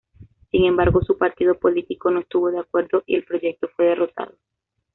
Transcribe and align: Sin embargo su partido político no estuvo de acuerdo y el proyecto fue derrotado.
Sin 0.49 0.65
embargo 0.65 1.03
su 1.03 1.15
partido 1.15 1.59
político 1.59 2.09
no 2.09 2.21
estuvo 2.21 2.49
de 2.49 2.57
acuerdo 2.57 3.03
y 3.05 3.13
el 3.17 3.23
proyecto 3.23 3.69
fue 3.75 3.85
derrotado. 3.85 4.33